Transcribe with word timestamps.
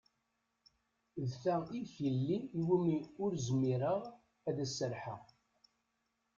D 1.29 1.31
ta 1.41 1.55
i 1.77 1.79
d 1.83 1.87
tilelli 1.95 2.37
iwumi 2.57 2.99
ur 3.23 3.31
zmireɣ 3.47 4.01
ad 4.47 4.57
as-serḥeɣ. 4.63 5.23